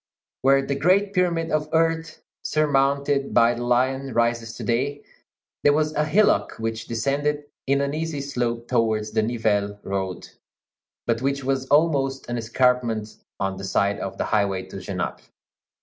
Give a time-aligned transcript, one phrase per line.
[0.41, 5.03] Where the great pyramid of earth, surmounted by the lion, rises to day,
[5.61, 10.27] there was a hillock which descended in an easy slope towards the Nivelles road,
[11.05, 15.21] but which was almost an escarpment on the side of the highway to Genappe.